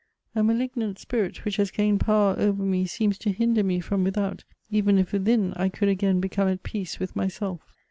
[0.33, 4.43] A malignant spirit which has gained power over me seems to hinder me from without,
[4.71, 7.75] even if within I could again become at peace with myself.